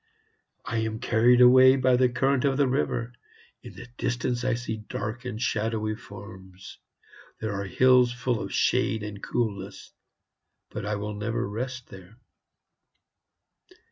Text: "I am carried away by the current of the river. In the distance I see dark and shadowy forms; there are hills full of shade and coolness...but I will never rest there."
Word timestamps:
"I 0.65 0.77
am 0.79 0.97
carried 0.99 1.41
away 1.41 1.75
by 1.75 1.95
the 1.95 2.09
current 2.09 2.43
of 2.43 2.57
the 2.57 2.67
river. 2.67 3.13
In 3.61 3.75
the 3.75 3.85
distance 3.99 4.43
I 4.43 4.55
see 4.55 4.77
dark 4.77 5.25
and 5.25 5.39
shadowy 5.39 5.95
forms; 5.95 6.79
there 7.39 7.53
are 7.53 7.65
hills 7.65 8.11
full 8.11 8.41
of 8.41 8.51
shade 8.51 9.03
and 9.03 9.21
coolness...but 9.21 10.87
I 10.87 10.95
will 10.95 11.13
never 11.13 11.47
rest 11.47 11.89
there." 11.89 12.17